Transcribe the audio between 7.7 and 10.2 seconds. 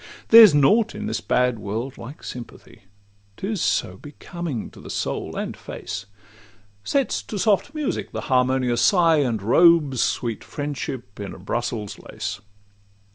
music the harmonious sigh, And robes